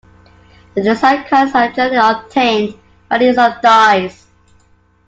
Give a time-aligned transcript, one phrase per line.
[0.73, 2.73] The desired colors are generally obtained
[3.07, 4.25] by the use of dyes.